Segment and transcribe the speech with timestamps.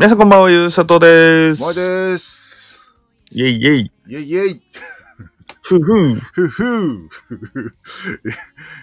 [0.00, 1.60] 皆さんこんばんは、ゆうさとです。
[1.60, 2.78] まいです。
[3.32, 3.92] イェイイェイ。
[4.06, 4.62] イェイイェイ。
[5.62, 6.20] ふふん。
[6.20, 7.02] ふふ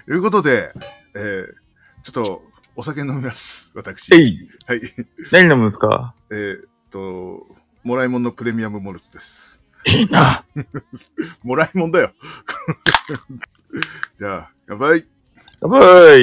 [0.06, 0.74] ということで、
[1.16, 1.46] えー、
[2.04, 2.42] ちょっと、
[2.76, 3.42] お酒飲みます。
[3.76, 4.14] 私。
[4.14, 4.50] えい。
[4.68, 4.82] はい。
[5.32, 5.70] 何飲むん。
[5.70, 7.48] ですかえーっと、
[7.86, 8.24] もらいもん。
[8.24, 9.96] のプレミアムモルツです。
[9.98, 10.44] いいな。
[11.44, 11.92] もらいもん。
[11.92, 12.12] だよ。
[14.20, 15.06] じゃあ、やばい。
[15.62, 16.18] やば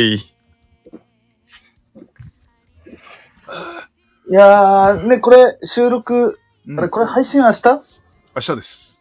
[4.33, 4.35] い。
[4.35, 7.83] いやー、ね、これ、収録、うんあれ、これ配信明日？
[8.37, 8.99] 明日です。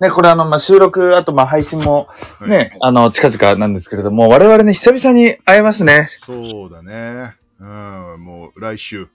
[0.00, 2.08] ね、これあの、まあ、収録、あと、まあ、配信も、
[2.40, 6.08] はいね、あの、近々なんですけれども、我々ね、久々に会えますね。
[6.26, 7.36] そうだね。
[7.60, 9.08] うん、もう来週、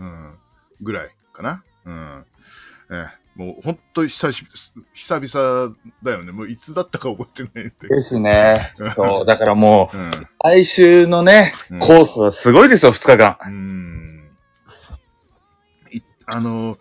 [0.00, 0.34] うん、
[0.80, 1.62] ぐらいかな。
[1.84, 2.24] うん。
[2.90, 4.44] えーもう本当に久し
[4.92, 6.32] 久々だよね。
[6.32, 7.88] もういつだったか覚えてないんで。
[7.88, 8.74] ですね。
[8.94, 10.28] そう、だからもう、うん。
[10.44, 13.38] 来週のねうん、コースはすごいですよ、2日間。
[13.46, 14.01] うん。
[16.22, 16.78] いあの、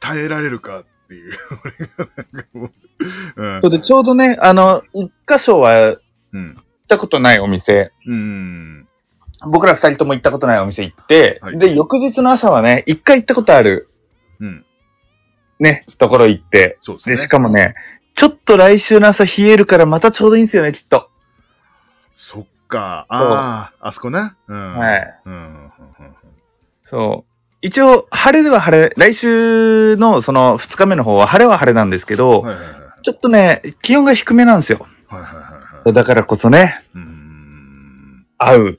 [0.00, 1.38] 耐えられるかっていう。
[1.64, 6.00] 俺がなんかもう、うんで、ちょうどね、あの、一箇所は行っ
[6.32, 6.62] うん。
[6.88, 8.88] たことないお店、うん。
[9.50, 13.88] 僕ら二人とも行ったことないお店行って、はいで、翌日の朝はね、一回行ったことある、
[14.40, 14.64] うん。
[15.60, 17.16] ね、ところ行って、で、そうですね。
[17.18, 17.74] しかもね、
[18.14, 21.10] ちょっと来週の朝冷えるからまたちょうどいいんですよね、きっと。
[22.14, 23.06] そっか。
[23.08, 24.32] ああ、あそこね。
[24.48, 24.78] うん。
[24.78, 25.20] はい。
[25.24, 25.72] うん
[26.84, 27.27] そう。
[27.60, 32.74] 一応、晴れでは晴れ、来週のその二日目の方は晴れは晴れなんですけど、はいはいはい。
[33.02, 34.86] ちょっとね、気温が低めなんですよ。
[35.08, 35.92] はいはいはいはい。
[35.92, 38.26] だからこそね、うーん。
[38.38, 38.78] 合う、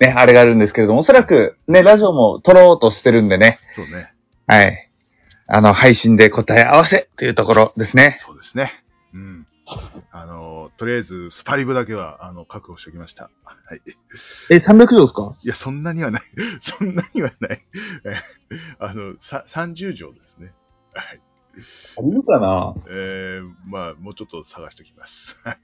[0.00, 4.12] ね、あれがあるんですけれども、おそらくね、ラジオも撮ろうとしてるんでね、そうね。
[4.48, 4.88] はい。
[5.46, 8.18] あの、配信で答え合わせというところですね。
[8.26, 8.82] そうですね。
[9.14, 9.46] うん。
[10.10, 13.30] あの、とりあえず、スパリブだけは、あの、確保しておきました。
[13.44, 13.80] はい。
[14.50, 15.34] え、300畳ですか？
[15.42, 16.22] いや、そんなにはない。
[16.78, 17.60] そんなにはない。
[18.04, 18.22] え
[18.78, 20.52] あの、さ、30畳ですね。
[20.94, 21.20] はい。
[21.98, 22.74] あるかな？
[22.88, 25.36] えー、まあ、もうちょっと探しておきます。
[25.44, 25.58] はい。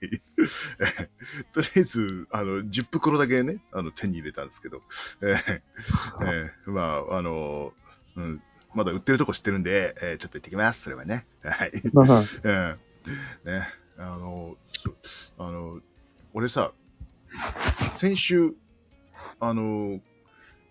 [0.80, 1.10] え
[1.54, 4.82] とりあえず、あの、10袋だけね、あの、手に入れたんですけど、
[5.22, 5.60] えー
[6.26, 7.72] えーまあ、あの、
[8.16, 8.42] うん、
[8.74, 11.26] まだ売ってるとこ知ってるんで、えーちょっと行ってきます、それはね。
[11.42, 11.72] はい。
[11.72, 12.78] うん。
[13.44, 13.66] ね、
[13.98, 14.56] あの、
[15.36, 15.80] そあの、
[16.32, 16.72] 俺さ、
[18.00, 18.54] 先週、
[19.40, 20.00] あの、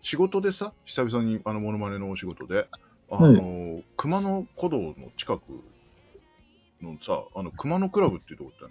[0.02, 2.68] 仕事でさ、久々にあの、モノマネのお仕事で、
[3.10, 5.42] あの、熊野古道の近く
[6.82, 8.70] のさ、あの、熊野クラブっていうとこ行っ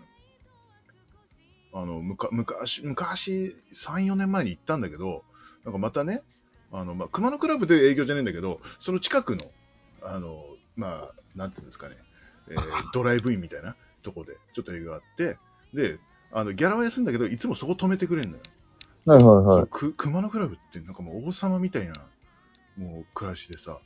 [1.73, 1.83] たの。
[1.83, 3.57] あの、むか昔、昔、
[3.87, 5.25] 3、4年前に行ったんだけど、
[5.65, 6.23] なんかまたね、
[6.73, 9.45] あの、まあ、熊野クラブで営業じゃないんだけど、その近くの、
[10.03, 10.43] あの、
[10.77, 11.97] まあ、なんていうんですかね、
[12.49, 15.37] えードライブインみたいなとこで、ちょっと営業あって、
[15.75, 15.99] で、
[16.33, 18.43] あの、ギャラは安いんだけど、いつもそこ止めてくれんのよ。
[19.07, 21.93] はいはいそうく熊野クラブってなんかもう王様みたいな
[22.77, 23.81] もう暮らしでさ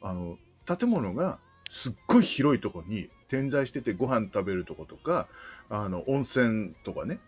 [0.00, 1.38] あの建物が
[1.70, 5.28] すっごい広いとこに点在しててご飯食べるとことか
[5.68, 7.20] あの温泉とかね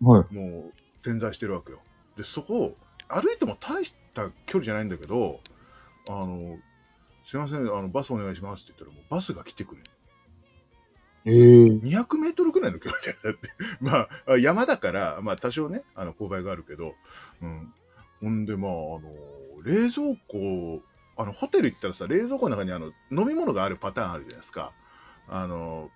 [0.00, 0.34] はい。
[0.34, 1.80] もう点在してるわけよ
[2.16, 2.76] でそこを
[3.08, 5.40] 歩いても大した距離じゃないんだけど
[6.08, 6.56] あの
[7.30, 9.90] すいませんあのバスお願いしますって言ったらもうバスが来てくれる
[11.24, 13.48] えー、200メートルぐらいの距離だよだって。
[13.80, 16.94] まあ、山だから、まあ、多少ね、あの、勾配があるけど、
[17.42, 17.72] うん。
[18.20, 19.02] ほんで、まあ、あの、
[19.64, 20.82] 冷蔵庫、
[21.16, 24.72] あの、ホテル行ったらさ、冷蔵庫の中にあの、飲み物があるパターンあるじゃないですか。
[25.28, 25.90] あの、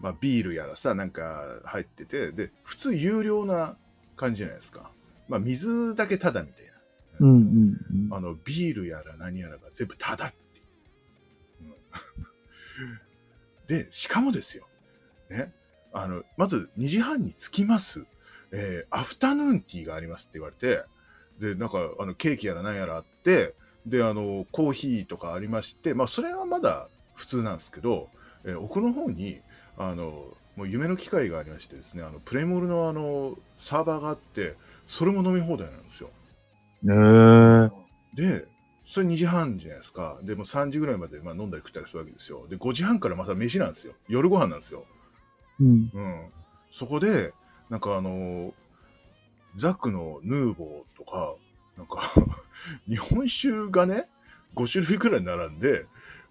[0.00, 3.76] まあ、ビールやらさ、なんか入ってて、で、普通有料な
[4.16, 4.90] 感じじゃないですか。
[5.28, 6.72] まあ、水だけタダみたいな。
[7.20, 7.76] うんうん
[8.08, 8.14] うん。
[8.14, 11.66] あの、ビールやら何やらが全部タダっていう。
[11.66, 13.11] うん
[13.72, 14.68] で、しかもですよ。
[15.30, 15.50] ね。
[15.94, 18.04] あの、まず2時半に着きます。
[18.52, 20.84] えーアフタヌーンティーがありますって言われて、
[21.40, 23.54] で、なんか、あの、ケーキやら何やらあって、
[23.86, 28.10] で、あの、コーヒーとかありまして、まあ、それはまだ普通なんですけど、
[28.44, 29.40] えー奥の方に、
[29.78, 34.54] あの、もう夢の機械がありましてですね、あの、プレモルのあの、サーバーがあって、
[34.86, 36.10] それも飲み放題なんですよ。
[36.84, 37.70] えー、
[38.14, 38.44] で、
[38.86, 40.18] それ2時半じゃないですか。
[40.24, 42.46] で、もう3時ぐらいまで、まあ、飲んだり食ったりするわけですよ。
[42.48, 43.94] で、5時半からまた飯なんですよ。
[44.08, 44.86] 夜ご飯なんですよ。
[45.60, 45.92] うん。
[45.94, 46.32] うん。
[46.72, 47.34] そこで、
[47.70, 48.54] なんかあのー
[49.56, 51.34] ザクのヌーボーとか、
[51.76, 52.12] なんか、
[52.88, 54.08] 日本酒がね、
[54.54, 55.86] 5種類くらい並んで、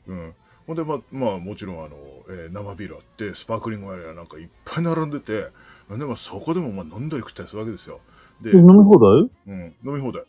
[0.07, 0.35] うん。
[0.67, 1.97] ほんで、まあ、まあ、もちろん、あの、
[2.29, 5.51] えー生ビールあって、スパークリングワインなんかいっぱい並んでて、
[5.89, 8.01] でもそこでもまあ飲んだり食ったりするわけですよ。
[8.41, 9.29] で、飲み放題？
[9.47, 10.25] うん、飲み放題。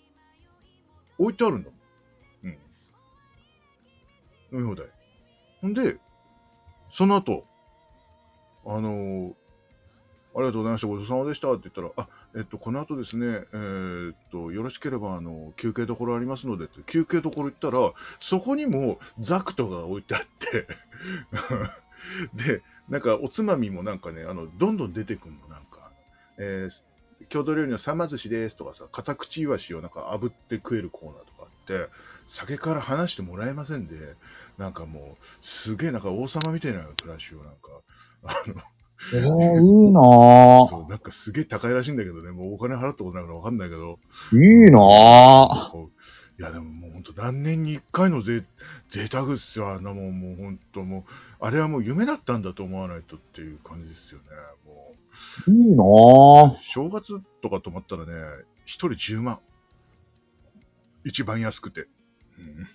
[1.19, 1.82] 置いてあるんだもん。
[4.53, 4.87] 飲み放題。
[5.61, 5.97] ほんで、
[6.97, 7.45] その後、
[8.67, 9.33] あのー
[10.35, 17.93] ありがとうございました、ごちそうさまでしたって言ったら、あ、えっと、この後ですね、えーっと、よろしければ、あの、休憩どころありますのでって、休憩どころ行ったら、
[18.31, 20.67] そこにもザクトが置いてあって、
[22.35, 25.93] で、なんか、おつまみもなんかね、あの、どんどん出てくるの、なんか、
[26.39, 31.91] えー、郷土料理のさま寿司ですとかさ、片口イワシをなんか炙って食えるコーナーとかあって、
[32.29, 34.17] 酒から話してもらえませんで、
[34.59, 37.59] なんかもう、すげえなんか王様みたいな暮らしをなんか、
[38.25, 38.55] あの、
[39.15, 40.69] えー、 いいなぁ。
[40.69, 43.99] そう、なんかすげえ高いらしいんだけどね、もうお金払ったことないからわかんないけど、
[44.33, 45.89] いいなぁ。
[46.39, 48.45] いやでももう本当何年に一回のぜ
[48.91, 54.27] 贅沢っすよ、あんなもん、もう本当もう、あれはもう夢だったんだと思わないとっていう感じですよね、
[54.67, 54.95] も
[55.47, 55.51] う。
[55.51, 56.57] いいなぁ。
[56.75, 58.13] 正月とか泊まったらね、
[58.65, 59.41] 一人10万。
[61.05, 61.87] 一番安くて。
[62.39, 62.69] うん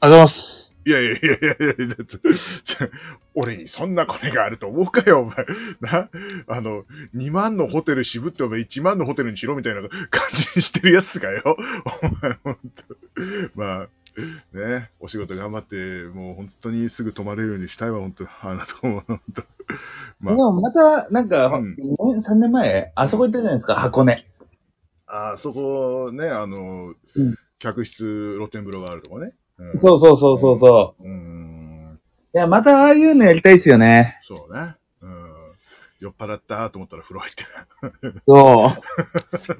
[0.00, 0.58] ありがとうございます。
[0.86, 1.96] いやいやいやいやいや、
[3.34, 5.36] 俺にそんな金があると思うかよ、お前。
[5.80, 6.08] な、
[6.46, 6.84] あの、
[7.14, 9.90] 2万のホテル渋ってお前1万のホテルにしろみたいな感
[10.32, 11.56] じにしてるやつがよ。
[12.02, 12.60] お前、ほんと。
[13.54, 13.88] まあ、
[14.56, 15.76] ね、お仕事頑張って、
[16.14, 19.42] もう本当にすぐ泊まれるようにしたいわ、本当あなたも、本当。
[20.20, 24.26] までもまた、なんか、うん2年、3年前、あそこ行ったじゃないですか、箱根。
[25.06, 29.32] あ、あそこね、あの、うん客室露天風呂があるとかね。
[29.58, 31.02] うんそうそうそうそうそう。
[31.02, 32.00] うーん。
[32.34, 34.20] いや、またああいうのやりたいですよね。
[34.22, 34.76] そうね。
[35.02, 35.28] うん。
[35.98, 37.44] 酔っ払ったと思ったら風呂入って
[38.26, 38.72] そ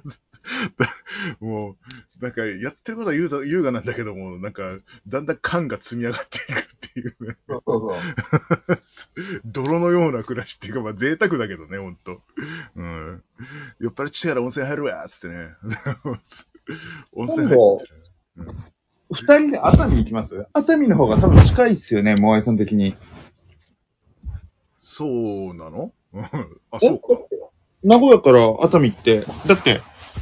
[0.07, 0.25] う。
[1.45, 1.77] も
[2.21, 7.37] う、なんか、やってることは優雅優雅なんだけども、なんか、だんだん感が積み上がっていくっていうね。
[7.49, 8.83] そうそうそう。
[9.45, 12.23] 泥のような暮らしっていうか、まあ、贅沢だけどね、ほんと。
[12.77, 13.23] うん。
[13.81, 15.51] 酔っ払っちゃから温泉入るわ、つってね。
[17.13, 18.03] 温泉入ってる。
[18.37, 18.65] うん
[19.11, 20.47] 二人で熱海行きます？
[20.53, 22.95] 熱海の方が多分近いっすよね、モアイさん的に。
[24.81, 25.93] そうなの？
[26.13, 26.25] うん
[26.71, 27.07] あ、そうか。
[27.83, 29.81] 名古屋から熱海行って、だって、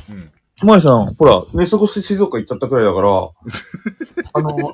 [0.09, 0.31] うん。
[0.63, 3.09] モアイさん、ほら、寝過ごして静岡行っちゃったくらいだから、
[4.33, 4.73] あの、多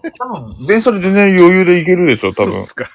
[0.59, 2.67] 分、電車で全然余裕で行けるでしょ、多分そうで。
[2.69, 2.91] すか。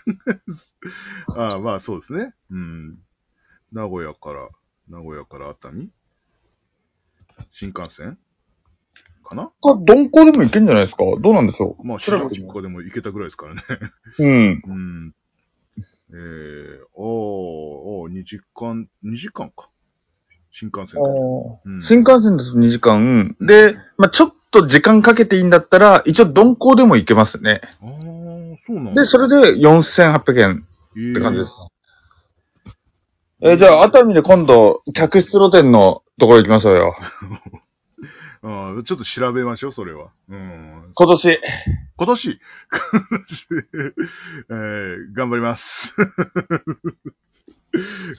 [1.35, 2.35] ああ、まあそうですね。
[2.51, 2.99] うん。
[3.71, 4.47] 名古屋から、
[4.87, 5.89] 名古屋から熱海？
[7.53, 8.19] 新幹線？
[9.27, 9.47] かな？
[9.61, 11.03] か、鈍行でも行けんじゃないですか？
[11.21, 13.61] どうなんでしょまあ、調べて白実行でも行けたぐらいですからね。
[14.19, 14.61] ううん。
[14.65, 15.13] うん。
[16.09, 19.69] えー、おー、おー、2時間、2時間か。
[20.51, 21.01] 新幹線。
[21.03, 23.35] うん、新幹線だと2時間。
[23.41, 27.61] で、まあちょっと時間かけていいんだったら、一応鈍行でも行けますね。
[27.81, 27.89] ああ、
[28.65, 29.03] そうなんだ。
[29.03, 30.65] で、それで4800円
[30.97, 31.51] えって感じです。
[33.41, 36.95] えーじゃあ、熱海で今度、客室露店のところ行きましょうよ。
[38.41, 40.11] ああちょっと調べましょう、それは。
[40.29, 40.91] うん。
[40.93, 41.39] 今年。
[41.97, 42.39] 今年、
[42.71, 43.47] 今年
[44.49, 45.95] えー、頑張ります。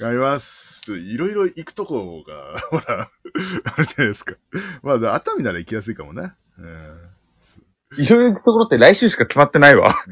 [0.01, 0.97] 頑張ります。
[0.97, 3.11] いろいろ行くとこが、 ほら、
[3.65, 4.35] あるじゃないですか。
[4.83, 6.33] まあ、熱海なら行きやすいかもね。
[6.59, 7.09] うん
[7.97, 10.05] いろいろ行くところって来週しか決まってないわ。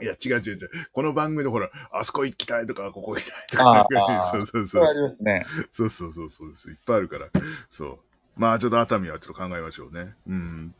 [0.00, 0.70] いや、違う違う違う。
[0.92, 4.28] この番組でほら、あそこ行きたいとか、ここ行きたいとあか。
[4.28, 4.84] あそうそうそう。
[5.74, 6.72] そうそうそうそう。
[6.72, 7.28] いっぱいあるから。
[7.72, 7.98] そう。
[8.36, 10.14] まあ、ちょっと熱海はちょっと考えましょうね。
[10.26, 10.74] うん。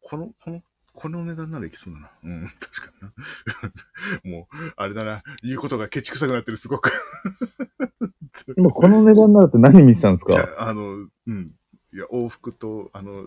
[0.00, 0.62] この、この、
[0.94, 2.10] この値段ならいけそうだな。
[2.24, 2.92] うん、確か
[4.24, 4.38] にな。
[4.38, 5.22] もう、あれだな。
[5.42, 6.90] 言うことがケチくさくなってる、すごく。
[8.56, 10.34] 今この値段になると何見てたんですか？
[10.58, 10.82] あ、あの、
[11.26, 11.54] うん。
[11.92, 13.26] いや、往復と、あの、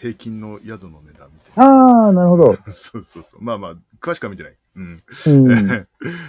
[0.00, 2.52] 平均の宿の値段みたいああ、なるほど。
[2.52, 2.58] な。
[2.74, 3.42] そうそうそう。
[3.44, 4.56] まあまあ、詳しくは見てない。
[4.76, 5.02] うん。
[5.26, 5.70] うん。
[5.70, 5.86] え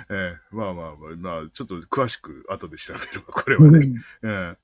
[0.09, 3.87] えまあまあまあ、まあ、ちょっと詳しく後で調べるわ、これはね。
[4.23, 4.57] ええ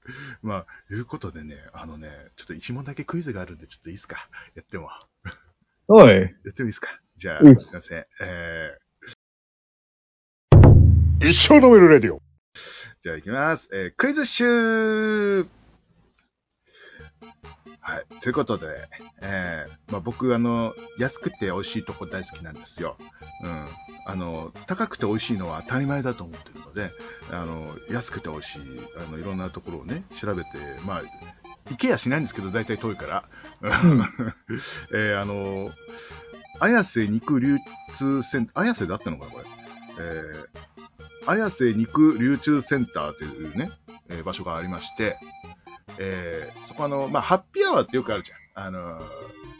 [0.44, 4.30] まあ、いうことでね、あのね、ちょっと一問だけクイズがあるんで、ちょっといいですか？
[4.56, 4.90] やっても。
[5.88, 6.12] おい。
[6.12, 7.00] やってもいいですか？
[7.18, 8.06] じゃあ、うんすいません。
[8.22, 12.22] えー、一生飲めるレディオ。
[13.04, 13.68] じゃあ行きます。
[13.74, 15.46] えー、クイズ集
[17.84, 18.06] はい。
[18.22, 18.68] ということで、
[19.22, 22.96] えー、まあ僕、あの、安くて美味しいとこ大好きなんですよ。
[23.44, 23.68] うん。
[24.06, 26.92] あの、高くて美味しいのは当たり前だと思ってるので、
[27.32, 28.62] あの、安くて美味しい、
[28.98, 30.50] あの、いろんなところをね、調べて、
[30.86, 31.02] まあ、
[31.70, 33.24] 行けやしないんですけど、大体遠いから。
[34.94, 35.72] えー、あの、
[36.60, 37.58] 綾瀬肉流
[37.98, 39.46] 通センター、綾瀬だったのかな、これ。
[40.00, 43.72] えー、綾瀬肉流通センターというね、
[44.10, 45.18] えー場所がありまして、
[46.00, 48.38] えーそこあの、まあ、ハッピーアワーってよくあるじゃん。
[48.66, 48.82] あのー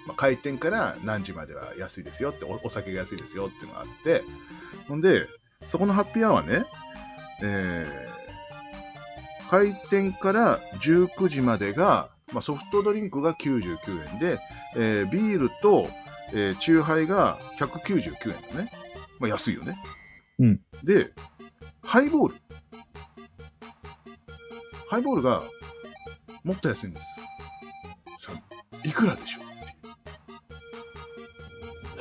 [0.08, 4.24] まあ、開店から何時までは安いですよってお、お酒が安いですよっていうのがあって、
[4.88, 5.28] ほんで、
[5.72, 6.66] そこのハッピーアワーね、
[7.44, 8.22] えー
[9.50, 13.78] 開店から19時までが、まあ、ソフトドリンクが99
[14.14, 14.40] 円で、
[14.78, 15.90] えービールと、
[16.30, 18.72] えー、チューハイが199円だね。
[19.20, 19.78] まあ、安いよね。
[20.40, 20.62] うん。
[20.86, 21.12] で、
[21.84, 22.36] ハイボール
[24.90, 25.44] ハイボールが
[26.44, 27.06] もっと安いんです。
[28.26, 28.38] さあ、
[28.88, 29.42] いくらでしょ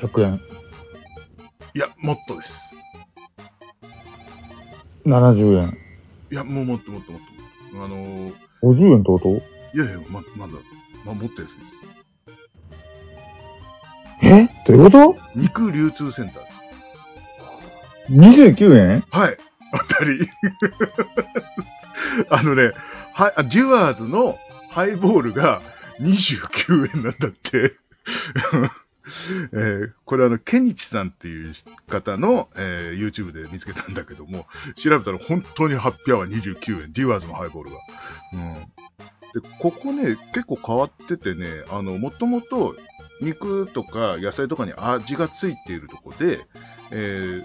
[0.02, 0.40] う？100円。
[1.74, 2.50] いや、もっとです。
[5.06, 5.76] 70円。
[6.30, 7.26] いや、もうもっともっともっと。
[7.84, 8.32] あのー、
[8.62, 9.28] 50円ってこと？
[9.28, 9.32] い
[9.78, 10.52] やいや、ま、まだ、
[11.04, 11.54] まあ、もっと安いです。
[14.22, 14.48] え？
[14.66, 16.56] どういうこ肉流通センターです。
[18.08, 18.14] と
[18.64, 19.04] ?29 円？
[19.10, 19.36] はい。
[19.88, 20.28] 当たり。
[22.30, 22.72] あのね、
[23.20, 24.38] はい、あデュアーズの
[24.70, 25.60] ハイボールが
[26.00, 27.74] 29円なんだって。
[29.52, 31.54] えーこれあの、ケニチさんっていう
[31.86, 34.46] 方の、えー YouTube で見つけたんだけども、
[34.76, 36.92] 調べたら本当にハッピアは29円。
[36.94, 37.76] デュアーズのハイボールが。
[38.32, 38.54] うん。
[38.54, 42.74] で、ここね、結構変わっててね、あの、もともと
[43.20, 46.46] 肉とか野菜とかに味がついているとこで、
[46.90, 47.44] え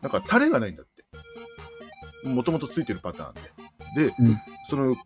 [0.00, 2.26] なんかタレがないんだって。
[2.26, 3.34] もともとついてるパターン
[3.94, 4.06] で。
[4.08, 4.40] で、うん
[4.72, 4.96] その、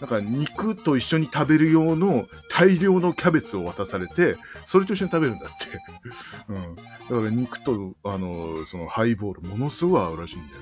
[0.00, 5.66] なんか肉と一緒に食べる用の大量のキャベツを渡されて、それと一緒に食べるんだって。
[6.48, 6.76] うん。
[6.76, 10.60] だから肉と、あの、そのハイボール、ものすごい合うらしいんだよ。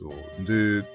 [0.00, 0.80] うん、そう。
[0.80, 0.88] で、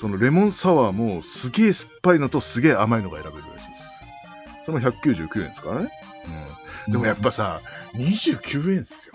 [0.00, 4.64] そのレモンサワーもすげえ酸っぱいのとすげえ甘いのが選べるらしいです。
[4.66, 5.90] それも199円ですからね。
[6.86, 6.92] うん。
[6.94, 7.60] でもやっぱさ、
[7.94, 9.14] 29円っすよ。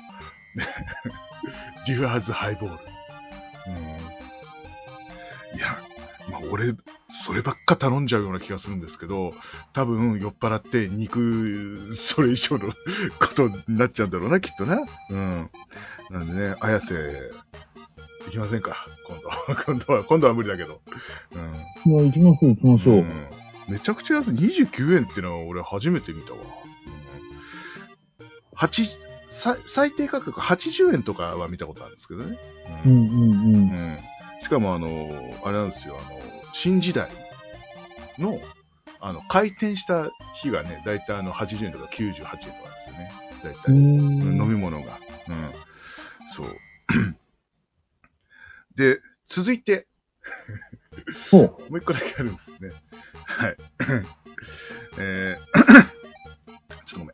[1.86, 2.78] デュアーズハイボール。
[3.68, 3.70] う
[5.56, 5.58] ん。
[5.58, 5.78] いや、
[6.32, 6.74] まあ俺、
[7.26, 9.34] そればっか頼んじゃうような気がするんですけど、
[9.74, 12.72] 多分酔っ払って肉、 それ以上の
[13.20, 14.80] ことになっちゃうんだろうな、きっとな。
[15.10, 15.50] うん。
[16.10, 17.32] なんでね、綾瀬、
[18.26, 19.30] 行きませんか、今度。
[19.66, 20.82] 今度は、今度は無理だけど。
[21.34, 21.52] うん。
[21.94, 22.96] まあ、行きましょう、行きましょう。
[23.02, 23.28] ん
[23.68, 24.32] めちゃくちゃ安い。
[24.32, 26.38] 29円ってのは俺初めて見たわ。
[26.38, 26.44] う
[28.24, 28.84] ん、八
[29.40, 32.38] さ最低価格80円とかは見たことあるんですけどね。
[32.86, 34.00] うん、うん、ううん。
[34.54, 36.20] かもあの、あれなんですよ、あの、
[36.54, 37.10] 新時代
[38.20, 38.40] の、
[39.00, 40.10] あの、開店した
[40.42, 42.52] 日がね、だいたいあの、80円とか98円とかなんで
[42.84, 43.12] すよね。
[43.44, 43.76] だいたい。
[43.76, 45.00] うん飲み物が。
[45.28, 45.52] うん。
[46.36, 46.56] そう。
[48.78, 49.88] で、続いて。
[51.32, 52.72] もう一個だけあるんですね。
[53.26, 53.58] はい。
[55.00, 55.64] えー、
[56.86, 57.14] ちょっとごめん。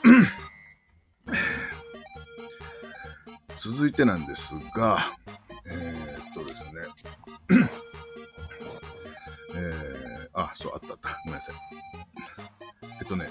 [3.62, 4.42] 続いてなんです
[4.74, 5.14] が、
[5.66, 6.70] えー、っとですね。
[9.54, 11.20] えー、あ、そう、あったあった。
[11.24, 11.54] ごめんなさい。
[13.00, 13.28] えっとね、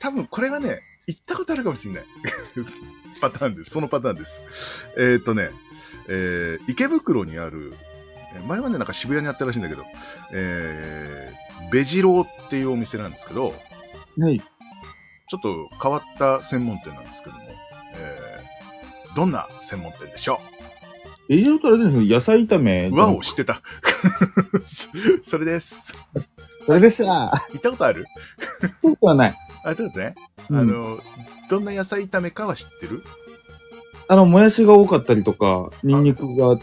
[0.00, 2.04] 多分これがね、行ったことあるかもしれない。
[3.20, 3.70] パターンです。
[3.70, 4.30] そのパターンです。
[4.96, 5.50] えーっとね、
[6.08, 7.74] えー池袋にある、
[8.46, 9.84] 前はね、なんか渋谷にあったらしいんだけど、
[10.32, 13.54] えー、ベジローっていうお店なんですけど、
[14.18, 14.40] はい。
[15.30, 17.40] ちょっと変わった専門店なんですけども、
[17.94, 20.40] えー、どんな専門店でしょ
[21.28, 22.88] え、じゃあ、あれですね、野菜炒め。
[22.88, 23.62] うわお、知ってた。
[25.30, 25.66] それです。
[26.66, 27.04] それでした。
[27.04, 28.06] 行ったことある？
[28.82, 29.36] そうではない。
[29.64, 30.14] あ、そうですね。
[30.50, 30.98] うんあの、
[31.48, 33.04] どんな野菜炒めかは知ってる？
[34.08, 36.58] あの、もやしが多かったりとか、ニンニクが、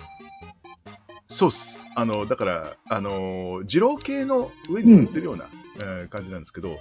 [1.30, 1.58] そうっす。
[1.96, 5.46] あの、だから、あの、二郎系の上に乗ってるような、
[5.78, 6.76] えー感じなんですけど、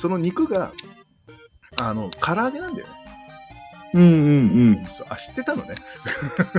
[0.00, 0.72] その肉が、
[1.80, 2.94] あの、唐揚げなんだよね。
[3.92, 4.04] うんう
[4.72, 5.74] んそうあ、知ってたのね。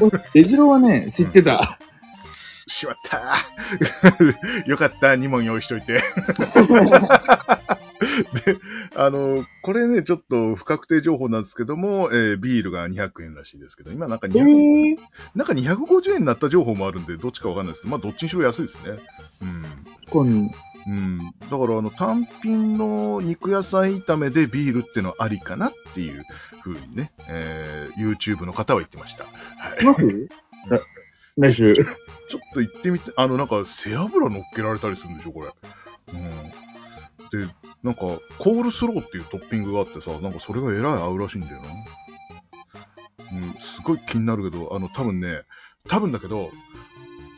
[0.01, 0.12] うん。
[0.33, 1.79] デジロはね、知ってた。
[2.67, 3.45] しまった。
[4.69, 6.03] よかった、2問用意しといて。
[8.45, 8.57] で、
[8.95, 14.98] あの、これね、ちょっと不確定情報なんですけども、えービールが200円らしいですけど、今なんかえ200、ー、
[15.36, 17.88] なんか250円になった情報もあるんで、どっちかわかんないです。
[17.88, 19.00] まあ、どっちにしろ安いですね。
[19.41, 19.65] うん。
[20.88, 21.17] うん。
[21.17, 26.25] だから、あの、単品の肉野菜炒めでビールってのはありかなっていう
[26.63, 29.25] 風にね、えー YouTube の方は言ってました。
[29.25, 29.29] は
[29.79, 29.85] い。
[32.29, 35.53] ちょっと行ってみて、あの、なんか、背脂乗っけられたりするんでしょ、これ。
[36.13, 36.51] うん。
[37.47, 41.69] で、なんか、コールスローっていうトッピングがあってさ、なんかそれがえらい合うらしいんだよな。
[43.31, 45.43] うん、すごい気になるけど、あの、多分ね、
[45.89, 46.51] 多分だけど、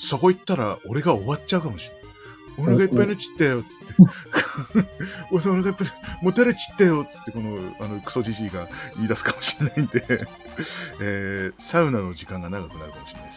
[0.09, 2.02] そこ行ったら俺が終わっちゃうかもしれない。
[2.57, 4.87] お腹いっぱいになっちったよ、つって。
[5.31, 5.87] お腹いっぱい、
[6.21, 10.03] もたれちったよ、つって、この、あの、クソじじいが言い出すかもしれないんで、
[11.01, 13.35] えー、サウナの時間が長くなるかもしれないで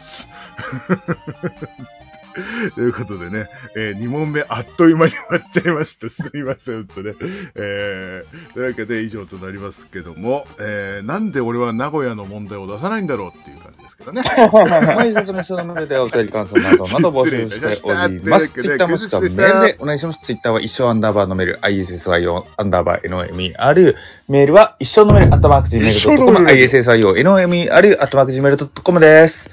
[1.85, 2.16] す。
[2.75, 6.09] ということでね、え2問目あっという間に終わっちゃいました。
[6.23, 7.13] すみません、とね。
[7.55, 14.21] えー、というわけで以上となりますけども、えー、なんで俺は名古屋の問題を出さないんだろうっていう感じですけどね。
[14.21, 18.49] はい、その人のメールでお便り感想などなど募集しております。
[18.49, 20.19] ツイッターもしくはメールでお願いします。
[20.23, 23.95] ツイッターは一生アンダーバーのメール、ISSYO アンダーバー NOMER。
[24.29, 29.49] メールは一生のメール、アットマーク Gmail.com、ISSYO NOMER、アットマーク Gmail.com です。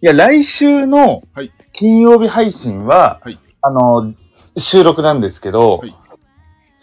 [0.00, 4.14] いや、来週のはい金曜日配信は、はいあの、
[4.56, 5.94] 収録なんですけど、はい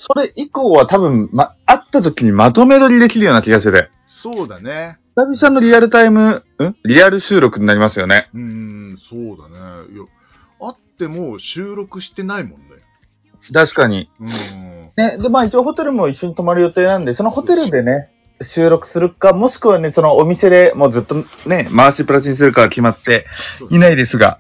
[0.03, 3.91] それ以降は多分、ま、会った時にまとめ撮りできるような気がしてて。
[4.24, 4.98] そうだね。
[5.15, 6.75] 久々のリアルタイム、ん？
[6.86, 8.27] リアル収録になりますよね。
[8.33, 9.48] うーん、そうだ
[9.86, 9.93] ね。
[9.93, 10.03] いや、
[10.60, 12.65] あっても収録してないもんね。
[13.53, 14.10] 確かに。
[14.19, 14.91] うーん。
[14.98, 18.10] ね、で、まあ一応ホテルも一緒に泊まる予定なんで、そのホテルでね、
[18.55, 23.27] 収録するか、もしくはね、そのお店でもうずっとね、回しプラスにするかは決まって
[23.69, 24.39] いないですが。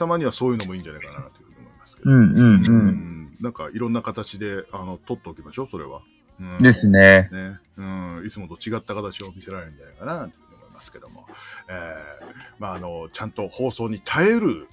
[0.00, 2.10] たまにはそういうのもいいんじゃないかなというふうに思いますけど。
[2.10, 6.02] うんうんうんなんかいろんな形で、あの、撮っておきましょう、それは。
[6.38, 7.30] うんですね。
[7.32, 7.58] ね。
[7.78, 8.24] うん。
[8.26, 11.26] いつもと違った形を見せられるんじゃないかな、と思いますけども。
[11.68, 12.26] えー、
[12.58, 14.68] まあ、あの、ちゃんと放送に耐える、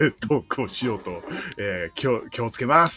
[0.00, 1.24] えー、トークをしようと、
[1.58, 2.94] えー、気を、気をつけます。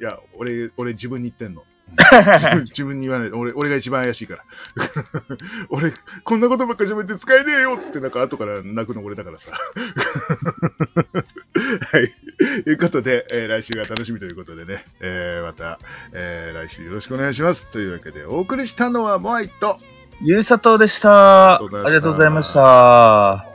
[0.00, 1.62] いや、俺、俺自分に言ってんの。
[2.70, 3.30] 自分に言わない。
[3.30, 4.44] 俺、俺が一番怪しいから。
[5.70, 5.92] 俺、
[6.24, 9.52] こんなことばっかり喋って使えねえよって、なんか後から泣くの俺だからさ。
[11.92, 12.10] はい。
[12.64, 15.78] ということで、えー来週が楽しみということでね、えーまた、
[16.12, 17.66] えー来週よろしくお願いします。
[17.72, 19.78] というわけで、お送りしたのはモアイと、
[20.22, 21.56] ゆうさとうでした。
[21.56, 23.49] ありがとうございました。